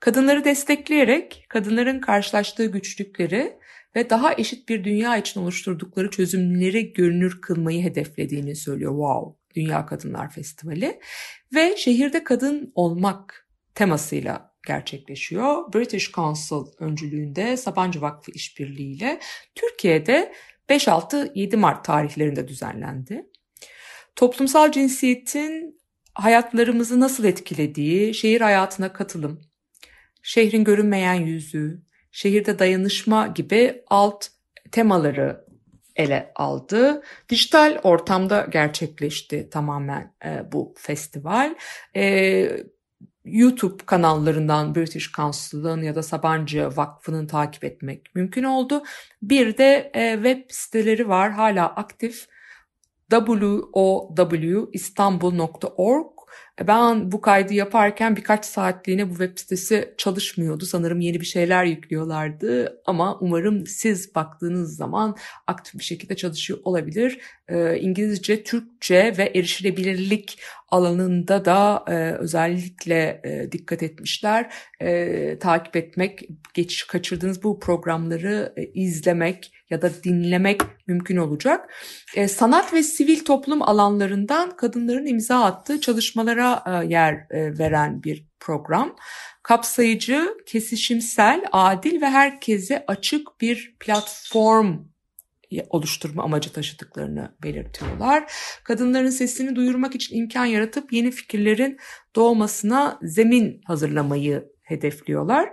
Kadınları 0.00 0.44
destekleyerek 0.44 1.46
kadınların 1.48 2.00
karşılaştığı 2.00 2.66
güçlükleri 2.66 3.58
ve 3.96 4.10
daha 4.10 4.34
eşit 4.38 4.68
bir 4.68 4.84
dünya 4.84 5.16
için 5.16 5.40
oluşturdukları 5.40 6.10
çözümleri 6.10 6.92
görünür 6.92 7.40
kılmayı 7.40 7.82
hedeflediğini 7.82 8.56
söylüyor 8.56 8.92
Wow 8.92 9.40
Dünya 9.54 9.86
Kadınlar 9.86 10.30
Festivali 10.30 11.00
ve 11.54 11.76
şehirde 11.76 12.24
kadın 12.24 12.72
olmak 12.74 13.48
temasıyla 13.74 14.49
gerçekleşiyor. 14.66 15.72
British 15.72 16.12
Council 16.12 16.72
öncülüğünde 16.78 17.56
Sabancı 17.56 18.00
Vakfı 18.00 18.30
işbirliğiyle 18.30 19.20
Türkiye'de 19.54 20.32
5-6-7 20.68 21.56
Mart 21.56 21.84
tarihlerinde 21.84 22.48
düzenlendi. 22.48 23.26
Toplumsal 24.16 24.72
cinsiyetin 24.72 25.80
hayatlarımızı 26.14 27.00
nasıl 27.00 27.24
etkilediği, 27.24 28.14
şehir 28.14 28.40
hayatına 28.40 28.92
katılım, 28.92 29.40
şehrin 30.22 30.64
görünmeyen 30.64 31.14
yüzü, 31.14 31.82
şehirde 32.12 32.58
dayanışma 32.58 33.26
gibi 33.26 33.82
alt 33.86 34.26
temaları 34.72 35.44
ele 35.96 36.32
aldı. 36.34 37.02
Dijital 37.28 37.80
ortamda 37.82 38.46
gerçekleşti 38.50 39.50
tamamen 39.50 40.14
e, 40.24 40.52
bu 40.52 40.74
festival. 40.78 41.54
E, 41.96 42.50
YouTube 43.24 43.84
kanallarından 43.86 44.74
British 44.74 45.12
Council'ın 45.12 45.82
ya 45.82 45.94
da 45.94 46.02
Sabancı 46.02 46.76
Vakfı'nın 46.76 47.26
takip 47.26 47.64
etmek 47.64 48.14
mümkün 48.14 48.44
oldu. 48.44 48.82
Bir 49.22 49.58
de 49.58 49.90
e, 49.94 50.14
web 50.14 50.42
siteleri 50.48 51.08
var. 51.08 51.30
Hala 51.30 51.66
aktif. 51.66 52.26
Wowistanbul.org 53.10 56.06
e, 56.06 56.10
ben 56.66 57.12
bu 57.12 57.20
kaydı 57.20 57.54
yaparken 57.54 58.16
birkaç 58.16 58.44
saatliğine 58.44 59.10
bu 59.10 59.10
web 59.10 59.38
sitesi 59.38 59.94
çalışmıyordu. 59.96 60.66
Sanırım 60.66 61.00
yeni 61.00 61.20
bir 61.20 61.26
şeyler 61.26 61.64
yüklüyorlardı 61.64 62.80
ama 62.86 63.18
umarım 63.18 63.66
siz 63.66 64.14
baktığınız 64.14 64.76
zaman 64.76 65.16
aktif 65.46 65.74
bir 65.74 65.84
şekilde 65.84 66.16
çalışıyor 66.16 66.58
olabilir. 66.64 67.20
Ee, 67.48 67.78
İngilizce, 67.78 68.42
Türkçe 68.42 69.14
ve 69.18 69.32
erişilebilirlik 69.34 70.38
alanında 70.70 71.44
da 71.44 71.84
e, 71.88 71.92
özellikle 72.12 73.20
e, 73.24 73.52
dikkat 73.52 73.82
etmişler. 73.82 74.52
E, 74.80 75.38
takip 75.38 75.76
etmek, 75.76 76.28
geç 76.54 76.86
kaçırdığınız 76.86 77.42
bu 77.42 77.60
programları 77.60 78.52
e, 78.56 78.66
izlemek 78.66 79.52
ya 79.70 79.82
da 79.82 79.90
dinlemek 80.04 80.60
mümkün 80.86 81.16
olacak. 81.16 81.74
E, 82.16 82.28
sanat 82.28 82.74
ve 82.74 82.82
sivil 82.82 83.24
toplum 83.24 83.62
alanlarından 83.62 84.56
kadınların 84.56 85.06
imza 85.06 85.44
attığı 85.44 85.80
çalışmalara 85.80 86.49
e, 86.66 86.86
yer 86.86 87.14
e, 87.14 87.58
veren 87.58 88.02
bir 88.02 88.26
program. 88.40 88.96
Kapsayıcı, 89.42 90.34
kesişimsel, 90.46 91.44
adil 91.52 92.00
ve 92.00 92.06
herkese 92.06 92.84
açık 92.86 93.40
bir 93.40 93.76
platform 93.80 94.78
oluşturma 95.70 96.22
amacı 96.22 96.52
taşıdıklarını 96.52 97.36
belirtiyorlar. 97.42 98.32
Kadınların 98.64 99.10
sesini 99.10 99.56
duyurmak 99.56 99.94
için 99.94 100.16
imkan 100.16 100.44
yaratıp 100.44 100.92
yeni 100.92 101.10
doğmasına 102.16 102.98
zemin 103.02 103.60
hazırlamayı 103.64 104.44
hedefliyorlar. 104.62 105.48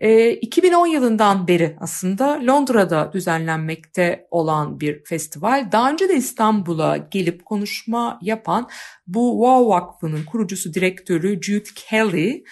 2010 0.00 0.86
yılından 0.86 1.48
beri 1.48 1.76
aslında 1.80 2.40
Londra'da 2.46 3.12
düzenlenmekte 3.12 4.26
olan 4.30 4.80
bir 4.80 5.04
festival. 5.04 5.68
Daha 5.72 5.90
önce 5.90 6.08
de 6.08 6.14
İstanbul'a 6.14 6.96
gelip 6.96 7.44
konuşma 7.44 8.18
yapan 8.22 8.68
bu 9.06 9.32
Wow 9.32 9.74
Vakfı'nın 9.74 10.24
kurucusu 10.24 10.74
direktörü 10.74 11.42
Jude 11.42 11.68
Kelly 11.74 12.44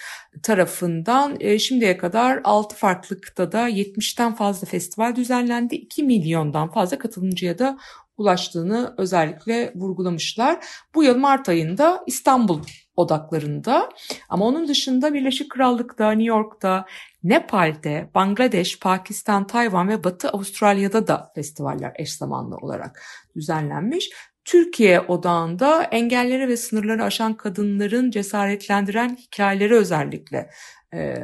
tarafından 0.43 1.37
e, 1.39 1.59
şimdiye 1.59 1.97
kadar 1.97 2.41
6 2.43 2.75
farklı 2.75 3.21
kıtada 3.21 3.69
70'ten 3.69 4.35
fazla 4.35 4.67
festival 4.67 5.15
düzenlendi. 5.15 5.75
2 5.75 6.03
milyondan 6.03 6.71
fazla 6.71 6.97
katılımcıya 6.97 7.59
da 7.59 7.77
ulaştığını 8.17 8.95
özellikle 8.97 9.71
vurgulamışlar. 9.75 10.65
Bu 10.95 11.03
yıl 11.03 11.17
Mart 11.17 11.49
ayında 11.49 12.03
İstanbul 12.07 12.59
odaklarında 12.95 13.89
ama 14.29 14.45
onun 14.45 14.67
dışında 14.67 15.13
Birleşik 15.13 15.51
Krallık'ta, 15.51 16.11
New 16.11 16.23
York'ta, 16.23 16.85
Nepal'de, 17.23 18.09
Bangladeş, 18.15 18.79
Pakistan, 18.79 19.47
Tayvan 19.47 19.89
ve 19.89 20.03
Batı 20.03 20.29
Avustralya'da 20.29 21.07
da 21.07 21.31
festivaller 21.35 21.93
eş 21.95 22.13
zamanlı 22.13 22.55
olarak 22.55 23.01
düzenlenmiş. 23.35 24.09
Türkiye 24.45 25.01
odağında 25.01 25.83
engelleri 25.83 26.47
ve 26.47 26.57
sınırları 26.57 27.03
aşan 27.03 27.33
kadınların 27.33 28.11
cesaretlendiren 28.11 29.15
hikayeleri 29.15 29.75
özellikle 29.75 30.49
e, 30.93 31.15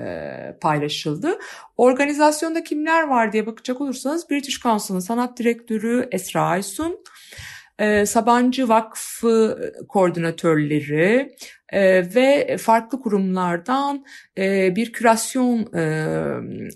paylaşıldı. 0.62 1.40
Organizasyonda 1.78 2.64
kimler 2.64 3.04
var 3.04 3.34
diye 3.34 3.46
bakacak 3.46 3.82
olursanız 3.82 4.30
British 4.30 4.60
Council'ın 4.60 5.00
sanat 5.00 5.40
direktörü 5.40 6.08
Esra 6.12 6.42
Aysun, 6.42 7.04
e, 7.80 8.06
Sabancı 8.06 8.70
Vakfı 8.70 9.60
koordinatörleri 9.88 11.36
e, 11.74 12.16
ve 12.16 12.58
farklı 12.58 13.02
kurumlardan 13.02 14.06
e, 14.38 14.76
bir 14.76 14.94
kürasyon 14.94 15.74
e, 15.76 15.84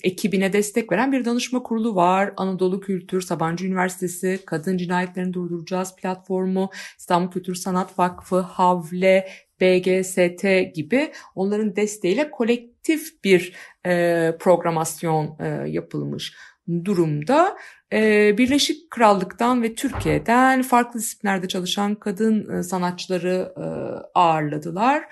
ekibine 0.03 0.53
destek 0.53 0.91
veren 0.91 1.11
bir 1.11 1.25
danışma 1.25 1.63
kurulu 1.63 1.95
var. 1.95 2.33
Anadolu 2.37 2.79
Kültür, 2.79 3.21
Sabancı 3.21 3.65
Üniversitesi, 3.65 4.39
Kadın 4.45 4.77
Cinayetlerini 4.77 5.33
Durduracağız 5.33 5.95
platformu, 5.95 6.69
İstanbul 6.99 7.31
Kültür 7.31 7.55
Sanat 7.55 7.99
Vakfı, 7.99 8.39
Havle, 8.39 9.27
BGST 9.61 10.75
gibi 10.75 11.11
onların 11.35 11.75
desteğiyle 11.75 12.31
kolektif 12.31 13.23
bir 13.23 13.53
programasyon 14.39 15.37
yapılmış 15.65 16.33
durumda. 16.85 17.57
Birleşik 18.37 18.91
Krallık'tan 18.91 19.63
ve 19.63 19.75
Türkiye'den 19.75 20.61
farklı 20.61 20.99
disiplinlerde 20.99 21.47
çalışan 21.47 21.95
kadın 21.95 22.61
sanatçıları 22.61 23.53
ağırladılar 24.15 25.03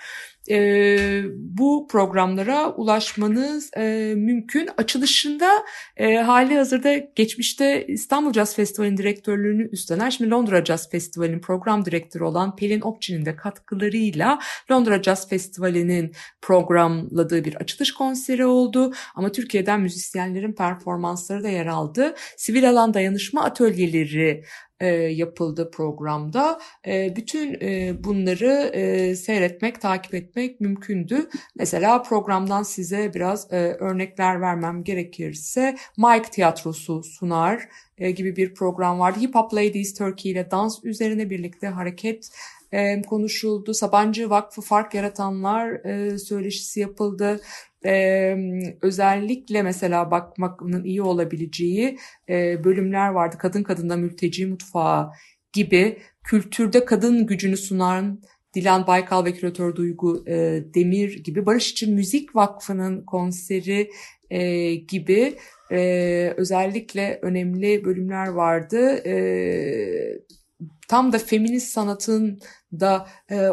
e, 0.50 1.24
bu 1.36 1.88
programlara 1.92 2.70
ulaşmanız 2.76 3.72
e, 3.78 4.14
mümkün. 4.16 4.70
Açılışında 4.78 5.52
e, 5.98 6.16
hali 6.16 6.58
hazırda 6.58 6.98
geçmişte 6.98 7.86
İstanbul 7.88 8.34
Jazz 8.34 8.56
Festivali'nin 8.56 8.98
direktörlüğünü 8.98 9.70
üstlenen, 9.70 10.10
şimdi 10.10 10.30
Londra 10.30 10.66
Jazz 10.66 10.90
Festivali'nin 10.90 11.42
program 11.42 11.86
direktörü 11.86 12.24
olan 12.24 12.56
Pelin 12.56 12.82
Okçi'nin 12.82 13.26
de 13.26 13.36
katkılarıyla 13.36 14.40
Londra 14.72 15.04
Jazz 15.04 15.30
Festivali'nin 15.30 16.12
programladığı 16.42 17.46
bir 17.46 17.56
açılış 17.56 17.94
konseri 17.94 18.46
oldu. 18.46 18.94
Ama 19.16 19.32
Türkiye'den 19.32 19.82
müzisyenlerin 19.82 20.54
performansları 20.54 21.44
da 21.44 21.50
yer 21.50 21.66
aldı. 21.66 22.16
Sivil 22.38 22.70
alan 22.70 22.94
dayanışma 22.94 23.44
atölyeleri 23.44 24.44
e, 24.82 24.88
yapıldı 24.96 25.72
programda. 25.72 26.60
E, 26.88 27.16
bütün 27.16 27.54
e, 27.62 27.94
bunları 28.04 28.72
seyretmek, 29.16 29.82
takip 29.82 30.14
etmek 30.14 30.62
mümkündü. 30.62 31.30
Mesela 31.56 32.02
programdan 32.02 32.64
size 32.64 33.14
biraz 33.14 33.52
örnekler 33.52 34.42
vermem 34.42 34.84
gerekirse 34.84 35.76
Mike 35.98 36.30
Tiyatrosu 36.32 37.04
sunar 37.04 37.70
gibi 37.98 38.36
bir 38.36 38.54
program 38.54 39.00
vardı. 39.00 39.20
Hip 39.20 39.36
Hop 39.36 39.54
Ladies 39.54 39.94
Turkey 39.94 40.32
ile 40.32 40.52
dans 40.52 40.80
üzerine 40.84 41.30
birlikte 41.30 41.68
hareket 41.68 42.30
konuşuldu. 43.08 43.74
Sabancı 43.74 44.30
Vakfı 44.30 44.62
Fark 44.62 44.94
Yaratanlar 44.94 45.82
söyleşisi 46.18 46.80
yapıldı 46.80 47.42
e, 47.86 48.36
özellikle 48.82 49.64
mesela 49.64 50.12
bakmanın 50.12 50.84
iyi 50.84 51.02
olabileceği 51.02 51.98
e, 52.30 52.64
bölümler 52.64 53.10
vardı. 53.10 53.36
Kadın 53.40 53.64
kadında 53.64 53.96
mülteci 53.96 54.46
mutfağı 54.46 55.12
gibi 55.54 55.98
kültürde 56.24 56.86
kadın 56.86 57.28
gücünü 57.28 57.58
sunan 57.58 58.22
Dilan 58.54 58.88
Baykal 58.88 59.26
ve 59.26 59.34
küratör 59.34 59.76
Duygu 59.76 60.24
e, 60.28 60.64
Demir 60.76 61.24
gibi 61.24 61.46
Barış 61.46 61.72
İçin 61.72 61.94
Müzik 61.94 62.36
Vakfı'nın 62.36 63.06
konseri 63.06 63.92
e, 64.30 64.76
gibi 64.76 65.38
e, 65.72 66.34
özellikle 66.38 67.20
önemli 67.22 67.86
bölümler 67.86 68.28
vardı. 68.28 69.02
E, 69.06 69.14
tam 70.88 71.14
da 71.14 71.18
feminist 71.18 71.68
sanatın 71.68 72.40
da 72.74 73.08
e, 73.32 73.48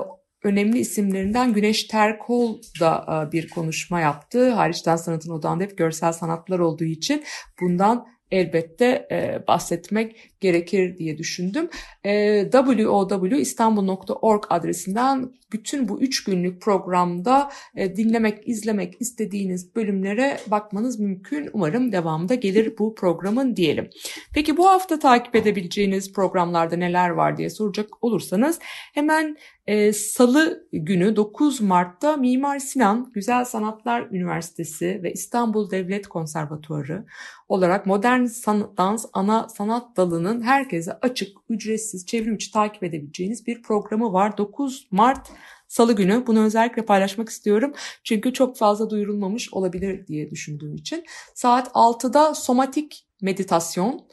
önemli 0.48 0.78
isimlerinden 0.78 1.52
Güneş 1.52 1.84
Terkol 1.84 2.58
da 2.80 3.26
e, 3.28 3.32
bir 3.32 3.48
konuşma 3.48 4.00
yaptı. 4.00 4.50
Hariçten 4.50 4.96
sanatın 4.96 5.30
odağında 5.30 5.64
hep 5.64 5.78
görsel 5.78 6.12
sanatlar 6.12 6.58
olduğu 6.58 6.84
için 6.84 7.24
bundan 7.61 8.06
elbette 8.30 9.08
e, 9.11 9.46
bahsetmek 9.48 10.32
gerekir 10.40 10.98
diye 10.98 11.18
düşündüm. 11.18 11.68
E, 12.05 12.42
www.istanbul.org 12.51 14.44
adresinden 14.51 15.33
bütün 15.53 15.88
bu 15.88 16.01
üç 16.01 16.24
günlük 16.24 16.62
programda 16.62 17.51
e, 17.77 17.96
dinlemek, 17.96 18.48
izlemek 18.48 18.94
istediğiniz 19.01 19.77
bölümlere 19.77 20.38
bakmanız 20.46 20.98
mümkün. 20.98 21.51
Umarım 21.53 21.92
devamında 21.92 22.35
gelir 22.35 22.79
bu 22.79 22.94
programın 22.94 23.57
diyelim. 23.57 23.90
Peki 24.35 24.57
bu 24.57 24.68
hafta 24.68 24.98
takip 24.98 25.37
edebileceğiniz 25.37 26.12
programlarda 26.12 26.77
neler 26.77 27.11
var 27.11 27.37
diye 27.37 27.51
soracak 27.51 28.05
olursanız 28.05 28.59
hemen 28.94 29.37
e, 29.66 29.92
Salı 29.92 30.68
günü 30.72 31.16
9 31.16 31.61
Mart'ta 31.61 32.16
Mimar 32.16 32.59
Sinan 32.59 33.11
Güzel 33.14 33.44
Sanatlar 33.44 34.11
Üniversitesi 34.11 35.01
ve 35.03 35.12
İstanbul 35.12 35.70
Devlet 35.70 36.09
Konservatuarı 36.09 37.05
olarak 37.48 37.87
modern 37.87 38.24
san 38.24 38.72
dans 38.77 39.07
ana 39.12 39.48
sanat 39.48 39.96
dalının 40.28 40.42
herkese 40.42 40.92
açık, 40.92 41.38
ücretsiz, 41.48 42.06
çevrim 42.06 42.34
içi 42.34 42.52
takip 42.52 42.82
edebileceğiniz 42.82 43.46
bir 43.46 43.62
programı 43.62 44.12
var. 44.12 44.38
9 44.38 44.88
Mart 44.90 45.30
Salı 45.68 45.92
günü 45.92 46.26
bunu 46.26 46.44
özellikle 46.44 46.84
paylaşmak 46.84 47.28
istiyorum. 47.28 47.72
Çünkü 48.04 48.32
çok 48.32 48.56
fazla 48.56 48.90
duyurulmamış 48.90 49.54
olabilir 49.54 50.06
diye 50.06 50.30
düşündüğüm 50.30 50.74
için. 50.74 51.04
Saat 51.34 51.68
6'da 51.68 52.34
somatik 52.34 53.06
meditasyon 53.22 54.06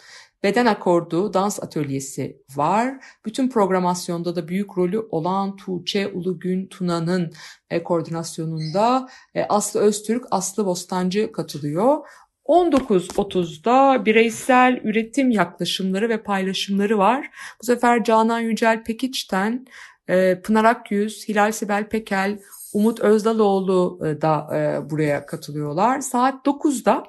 beden 0.43 0.65
akordu, 0.65 1.34
dans 1.34 1.63
atölyesi 1.63 2.41
var. 2.56 3.06
Bütün 3.25 3.49
programasyonda 3.49 4.36
da 4.36 4.47
büyük 4.47 4.78
rolü 4.78 4.99
olan 4.99 5.56
Tuğçe 5.56 6.08
Ulugün 6.08 6.67
Tuna'nın 6.67 7.34
e, 7.69 7.84
koordinasyonunda 7.84 9.10
e, 9.36 9.43
Aslı 9.43 9.80
Öztürk, 9.80 10.25
Aslı 10.32 10.65
Bostancı 10.65 11.32
katılıyor. 11.32 11.97
19.30'da 12.45 14.05
bireysel 14.05 14.79
üretim 14.84 15.31
yaklaşımları 15.31 16.10
ve 16.10 16.23
paylaşımları 16.23 16.97
var. 16.97 17.31
Bu 17.62 17.65
sefer 17.65 18.03
Canan 18.03 18.39
Yücel 18.39 18.84
Pekiç'ten 18.84 19.65
e, 20.08 20.41
Pınar 20.41 20.65
Akyüz, 20.65 21.29
Hilal 21.29 21.51
Sibel 21.51 21.89
Pekel, 21.89 22.39
Umut 22.73 22.99
Özdaloğlu 22.99 23.99
e, 24.05 24.21
da 24.21 24.49
e, 24.55 24.89
buraya 24.89 25.25
katılıyorlar. 25.25 25.99
Saat 25.99 26.45
9'da 26.45 27.03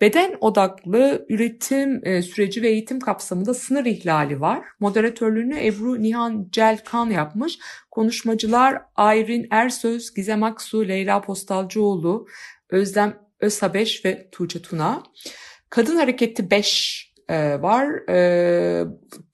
beden 0.00 0.36
odaklı 0.40 1.26
üretim 1.28 2.02
süreci 2.22 2.62
ve 2.62 2.68
eğitim 2.68 3.00
kapsamında 3.00 3.54
sınır 3.54 3.84
ihlali 3.84 4.40
var. 4.40 4.64
Moderatörlüğünü 4.80 5.66
Ebru 5.66 6.02
Nihan 6.02 6.48
Celkan 6.52 7.10
yapmış. 7.10 7.58
Konuşmacılar 7.90 8.82
Ayrin 8.96 9.46
Ersöz, 9.50 10.14
Gizem 10.14 10.42
Aksu, 10.42 10.88
Leyla 10.88 11.20
Postalcıoğlu, 11.20 12.26
Özlem 12.70 13.21
Özhabeş 13.42 14.04
ve 14.04 14.28
Tuğçe 14.32 14.62
Tuna. 14.62 15.02
Kadın 15.70 15.96
Hareketi 15.96 16.50
5 16.50 17.12
e, 17.28 17.62
var. 17.62 18.08
E, 18.08 18.84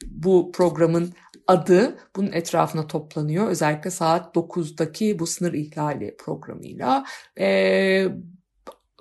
bu 0.06 0.52
programın 0.52 1.12
adı 1.46 1.98
bunun 2.16 2.32
etrafına 2.32 2.86
toplanıyor. 2.86 3.48
Özellikle 3.48 3.90
saat 3.90 4.36
9'daki 4.36 5.18
bu 5.18 5.26
sınır 5.26 5.52
ihlali 5.52 6.16
programıyla. 6.16 7.04
E, 7.38 8.08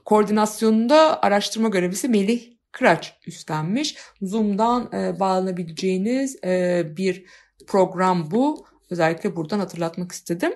koordinasyonunda 0.05 1.23
araştırma 1.23 1.69
görevlisi 1.69 2.09
Melih 2.09 2.57
Kıraç 2.71 3.13
üstlenmiş. 3.27 3.97
Zoom'dan 4.21 4.93
e, 4.93 5.19
bağlanabileceğiniz 5.19 6.43
e, 6.43 6.83
bir 6.97 7.25
program 7.67 8.31
bu. 8.31 8.65
Özellikle 8.89 9.35
buradan 9.35 9.59
hatırlatmak 9.59 10.11
istedim. 10.11 10.53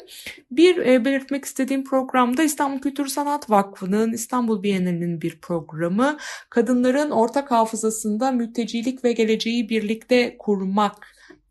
Bir 0.51 0.77
e, 0.77 1.05
belirtmek 1.05 1.45
istediğim 1.45 1.83
programda 1.83 2.43
İstanbul 2.43 2.81
Kültür 2.81 3.07
Sanat 3.07 3.49
Vakfı'nın 3.49 4.13
İstanbul 4.13 4.63
Bienalinin 4.63 5.21
bir 5.21 5.39
programı. 5.41 6.17
Kadınların 6.49 7.11
ortak 7.11 7.51
hafızasında 7.51 8.31
mültecilik 8.31 9.03
ve 9.03 9.13
geleceği 9.13 9.69
birlikte 9.69 10.37
kurmak 10.37 11.07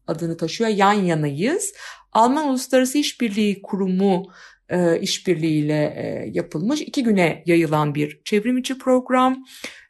adını 0.07 0.37
taşıyor. 0.37 0.71
Yan 0.71 0.93
yanayız. 0.93 1.73
Alman 2.13 2.49
Uluslararası 2.49 2.99
İşbirliği 2.99 3.63
Kurumu 3.63 4.33
e, 4.71 5.01
işbirliğiyle 5.01 5.95
e, 5.97 6.31
yapılmış. 6.35 6.81
iki 6.81 7.03
güne 7.03 7.43
yayılan 7.47 7.95
bir 7.95 8.21
çevrimiçi 8.25 8.79
program. 8.79 9.45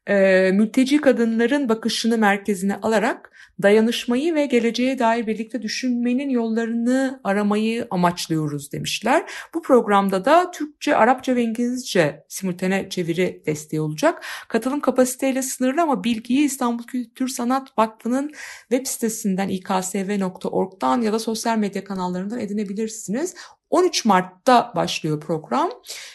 E, 0.07 0.51
mülteci 0.55 1.01
kadınların 1.01 1.69
bakışını 1.69 2.19
merkezine 2.19 2.77
alarak 2.77 3.31
dayanışmayı 3.63 4.35
ve 4.35 4.47
geleceğe 4.47 4.99
dair 4.99 5.27
birlikte 5.27 5.63
düşünmenin 5.63 6.29
yollarını 6.29 7.21
aramayı 7.25 7.87
amaçlıyoruz 7.91 8.73
demişler. 8.73 9.31
Bu 9.55 9.63
programda 9.63 10.25
da 10.25 10.51
Türkçe, 10.51 10.97
Arapça 10.97 11.37
ve 11.37 11.43
İngilizce 11.43 12.25
simultane 12.29 12.89
çeviri 12.91 13.43
desteği 13.47 13.81
olacak. 13.81 14.25
Katılım 14.49 14.81
kapasiteyle 14.81 15.43
sınırlı 15.43 15.83
ama 15.83 16.05
bilgiyi 16.05 16.45
İstanbul 16.45 16.85
Kültür 16.85 17.29
Sanat 17.29 17.79
Vakfı'nın 17.79 18.33
web 18.71 18.87
sitesinden 18.87 19.49
iksv.org'dan 19.49 21.01
ya 21.03 21.13
da 21.13 21.19
sosyal 21.19 21.59
medya 21.59 21.85
kanallarından 21.85 22.41
edinebilirsiniz. 22.41 23.35
13 23.71 24.05
Mart'ta 24.05 24.73
başlıyor 24.77 25.21
program. 25.21 25.71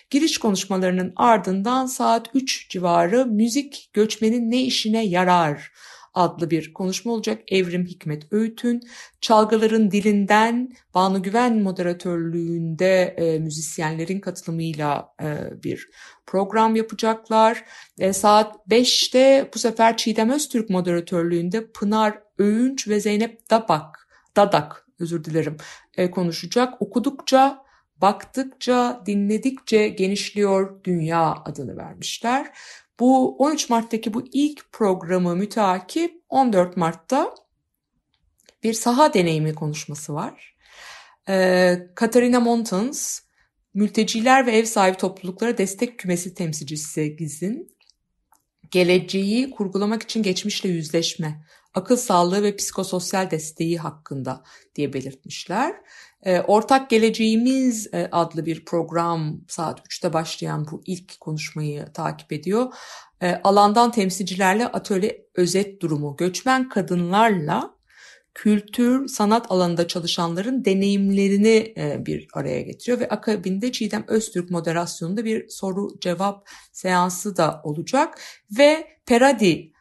Giriş 0.09 0.37
konuşmalarının 0.37 1.13
ardından 1.15 1.85
saat 1.85 2.29
3 2.33 2.69
civarı 2.69 3.25
müzik 3.25 3.89
göçmenin 3.93 4.51
ne 4.51 4.61
işine 4.61 5.05
yarar 5.05 5.71
adlı 6.15 6.49
bir 6.49 6.73
konuşma 6.73 7.11
olacak. 7.11 7.41
Evrim 7.47 7.85
Hikmet 7.85 8.33
Öğüt'ün 8.33 8.81
Çalgıların 9.21 9.91
Dilinden 9.91 10.73
Banu 10.93 11.23
Güven 11.23 11.61
moderatörlüğünde 11.61 13.01
e, 13.17 13.39
müzisyenlerin 13.39 14.19
katılımıyla 14.19 15.13
e, 15.21 15.37
bir 15.63 15.89
program 16.25 16.75
yapacaklar. 16.75 17.65
E, 17.99 18.13
saat 18.13 18.55
5'te 18.69 19.49
bu 19.53 19.59
sefer 19.59 19.97
Çiğdem 19.97 20.29
Öztürk 20.29 20.69
moderatörlüğünde 20.69 21.71
Pınar 21.71 22.19
Öğünç 22.37 22.87
ve 22.87 22.99
Zeynep 22.99 23.49
Dabak, 23.49 24.07
Dadak 24.35 24.85
özür 24.99 25.23
dilerim 25.23 25.57
e, 25.97 26.11
konuşacak. 26.11 26.81
Okudukça, 26.81 27.65
baktıkça, 28.01 29.03
dinledikçe 29.05 29.87
genişliyor 29.87 30.83
dünya 30.83 31.33
adını 31.45 31.77
vermişler. 31.77 32.51
Bu 32.99 33.37
13 33.37 33.69
Mart'taki 33.69 34.13
bu 34.13 34.23
ilk 34.33 34.71
programı 34.71 35.35
müteakip 35.35 36.21
14 36.29 36.77
Mart'ta 36.77 37.35
bir 38.63 38.73
saha 38.73 39.13
deneyimi 39.13 39.55
konuşması 39.55 40.13
var. 40.13 40.55
Ee, 41.29 41.87
Katarina 41.95 42.39
Montans, 42.39 43.19
mülteciler 43.73 44.45
ve 44.45 44.51
ev 44.51 44.65
sahibi 44.65 44.97
topluluklara 44.97 45.57
destek 45.57 45.99
kümesi 45.99 46.33
temsilcisi 46.33 47.15
Giz'in 47.15 47.75
geleceği 48.71 49.49
kurgulamak 49.49 50.03
için 50.03 50.23
geçmişle 50.23 50.69
yüzleşme, 50.69 51.45
akıl 51.75 51.97
sağlığı 51.97 52.43
ve 52.43 52.55
psikososyal 52.55 53.31
desteği 53.31 53.77
hakkında 53.77 54.43
diye 54.75 54.93
belirtmişler. 54.93 55.75
E, 56.23 56.39
Ortak 56.39 56.89
Geleceğimiz 56.89 57.93
e, 57.93 58.09
adlı 58.11 58.45
bir 58.45 58.65
program 58.65 59.41
saat 59.47 59.79
3'te 59.79 60.13
başlayan 60.13 60.67
bu 60.71 60.81
ilk 60.85 61.19
konuşmayı 61.19 61.85
takip 61.93 62.33
ediyor. 62.33 62.73
E, 63.21 63.35
alandan 63.43 63.91
temsilcilerle 63.91 64.67
atölye 64.67 65.25
özet 65.35 65.81
durumu, 65.81 66.15
göçmen 66.17 66.69
kadınlarla 66.69 67.75
kültür, 68.33 69.07
sanat 69.07 69.51
alanında 69.51 69.87
çalışanların 69.87 70.65
deneyimlerini 70.65 71.73
bir 72.05 72.27
araya 72.33 72.61
getiriyor 72.61 72.99
ve 72.99 73.09
akabinde 73.09 73.71
Çiğdem 73.71 74.03
Öztürk 74.07 74.51
moderasyonunda 74.51 75.25
bir 75.25 75.49
soru 75.49 75.99
cevap 75.99 76.49
seansı 76.71 77.37
da 77.37 77.61
olacak 77.63 78.21
ve 78.57 78.87
Peradi 79.05 79.74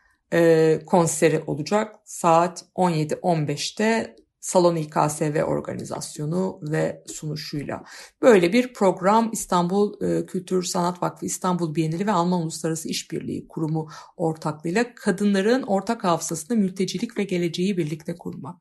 konseri 0.87 1.43
olacak 1.47 1.97
saat 2.05 2.65
17-15'te 2.77 4.17
Salon 4.45 4.77
İKSV 4.77 5.43
organizasyonu 5.43 6.61
ve 6.63 7.03
sunuşuyla. 7.07 7.85
Böyle 8.23 8.53
bir 8.53 8.73
program 8.73 9.31
İstanbul 9.33 10.03
e, 10.03 10.27
Kültür 10.27 10.63
Sanat 10.63 11.03
Vakfı 11.03 11.27
İstanbul 11.27 11.75
Bienali 11.75 12.07
ve 12.07 12.13
Alman 12.13 12.43
Uluslararası 12.43 12.89
İşbirliği 12.89 13.49
Kurumu 13.49 13.89
ortaklığıyla 14.17 14.95
kadınların 14.95 15.63
ortak 15.63 16.05
hafızasında 16.05 16.59
mültecilik 16.59 17.19
ve 17.19 17.25
geleceği 17.25 17.77
birlikte 17.77 18.17
kurmak. 18.17 18.57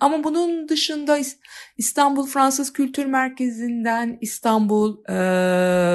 Ama 0.00 0.24
bunun 0.24 0.68
dışında 0.68 1.18
İstanbul 1.78 2.26
Fransız 2.26 2.72
Kültür 2.72 3.06
Merkezi'nden 3.06 4.18
İstanbul 4.20 5.04
e, 5.08 5.14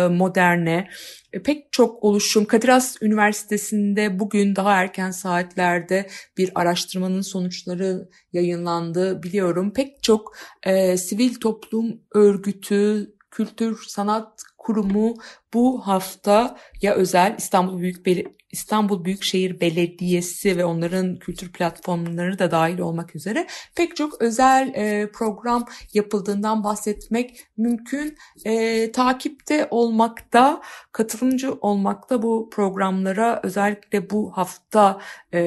Moderne 0.08 0.88
e, 1.27 1.27
pek 1.44 1.72
çok 1.72 2.04
oluşum 2.04 2.46
Kadir 2.46 2.70
Has 2.70 3.02
Üniversitesi'nde 3.02 4.20
bugün 4.20 4.56
daha 4.56 4.74
erken 4.74 5.12
saatlerde 5.12 6.08
bir 6.38 6.52
araştırmanın 6.56 7.22
sonuçları 7.22 8.10
yayınlandı 8.34 9.24
biliyorum. 9.24 9.74
Pek 9.74 10.04
çok 10.04 10.38
e, 10.64 10.98
sivil 10.98 11.36
toplum 11.36 12.02
örgütü, 12.14 13.12
kültür, 13.38 13.84
sanat 13.88 14.44
kurumu 14.58 15.14
bu 15.54 15.88
hafta 15.88 16.58
ya 16.82 16.94
özel 16.94 17.36
İstanbul 17.38 17.80
Büyük 17.80 18.08
İstanbul 18.52 19.06
Büyükşehir 19.06 19.62
Belediyesi 19.62 20.58
ve 20.58 20.66
onların 20.66 21.16
kültür 21.16 21.52
platformları 21.52 22.40
da 22.40 22.52
dahil 22.52 22.80
olmak 22.80 23.16
üzere 23.16 23.48
pek 23.76 23.96
çok 23.96 24.22
özel 24.22 24.74
e, 24.76 25.12
program 25.12 25.66
yapıldığından 25.94 26.64
bahsetmek 26.64 27.48
mümkün. 27.58 28.18
E, 28.46 28.92
takipte 28.92 29.68
olmakta, 29.72 30.62
katılımcı 30.92 31.54
olmakta 31.54 32.22
bu 32.22 32.50
programlara 32.52 33.40
özellikle 33.44 34.10
bu 34.10 34.32
hafta 34.32 35.02
e, 35.34 35.40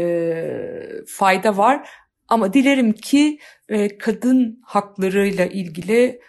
fayda 1.07 1.57
var. 1.57 1.89
Ama 2.29 2.53
dilerim 2.53 2.93
ki 2.93 3.39
e, 3.69 3.99
kadın 3.99 4.61
haklarıyla 4.65 5.47
ilgili 5.47 6.21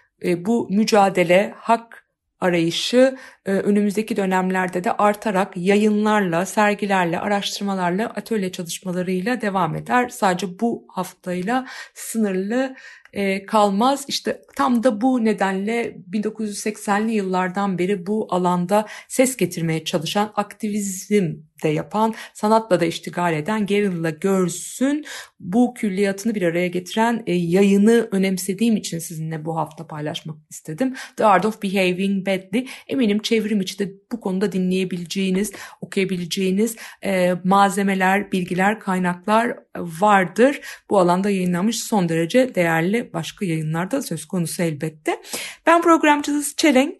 bu 0.45 0.67
mücadele, 0.69 1.53
hak 1.57 2.05
arayışı 2.39 3.17
e, 3.40 3.40
önümüzdeki 3.45 4.15
dönemlerde 4.15 4.83
de 4.83 4.91
artarak 4.91 5.57
yayınlarla, 5.57 6.45
sergilerle, 6.45 7.19
araştırmalarla, 7.19 8.05
atölye 8.09 8.51
çalışmalarıyla 8.51 9.41
devam 9.41 9.75
eder. 9.75 10.09
Sadece 10.09 10.59
bu 10.59 10.85
haftayla 10.89 11.65
sınırlı 11.93 12.75
e, 13.13 13.45
kalmaz. 13.45 14.05
İşte 14.07 14.41
tam 14.55 14.83
da 14.83 15.01
bu 15.01 15.25
nedenle 15.25 15.97
1980'li 16.11 17.11
yıllardan 17.11 17.77
beri 17.77 18.07
bu 18.07 18.27
alanda 18.29 18.85
ses 19.07 19.37
getirmeye 19.37 19.83
çalışan 19.83 20.33
aktivizm 20.35 21.33
de 21.63 21.69
yapan, 21.69 22.13
sanatla 22.33 22.79
da 22.79 22.85
iştigal 22.85 23.33
eden 23.33 23.65
Guerrilla 23.65 24.09
Girls'ün 24.09 25.05
bu 25.39 25.73
külliyatını 25.73 26.35
bir 26.35 26.41
araya 26.41 26.67
getiren 26.67 27.23
e, 27.27 27.33
yayını 27.33 28.07
önemsediğim 28.11 28.77
için 28.77 28.99
sizinle 28.99 29.45
bu 29.45 29.57
hafta 29.57 29.87
paylaşmak 29.87 30.37
istedim. 30.49 30.95
The 31.17 31.25
Art 31.25 31.45
of 31.45 31.63
Behaving 31.63 32.27
Badly. 32.27 32.67
Eminim 32.87 33.19
çevrim 33.31 33.61
içi 33.61 33.79
de 33.79 33.91
bu 34.11 34.19
konuda 34.19 34.51
dinleyebileceğiniz, 34.51 35.51
okuyabileceğiniz 35.81 36.75
e, 37.03 37.33
malzemeler, 37.43 38.31
bilgiler, 38.31 38.79
kaynaklar 38.79 39.57
vardır. 39.75 40.61
Bu 40.89 40.99
alanda 40.99 41.29
yayınlanmış 41.29 41.83
son 41.83 42.09
derece 42.09 42.55
değerli 42.55 43.13
başka 43.13 43.45
yayınlarda 43.45 44.01
söz 44.01 44.25
konusu 44.25 44.63
elbette. 44.63 45.21
Ben 45.65 45.81
programcınız 45.81 46.55
Çelenk 46.57 46.95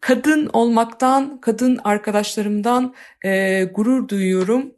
kadın 0.00 0.50
olmaktan, 0.52 1.40
kadın 1.40 1.80
arkadaşlarımdan 1.84 2.94
e, 3.24 3.64
gurur 3.64 4.08
duyuyorum. 4.08 4.74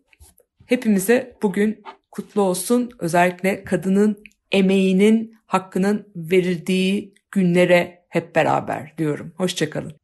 Hepimize 0.66 1.36
bugün 1.42 1.82
kutlu 2.10 2.42
olsun. 2.42 2.90
Özellikle 2.98 3.64
kadının 3.64 4.24
emeğinin 4.52 5.38
hakkının 5.46 6.08
verildiği 6.16 7.14
günlere 7.30 8.04
hep 8.08 8.34
beraber 8.34 8.94
diyorum. 8.98 9.32
Hoşçakalın. 9.36 10.03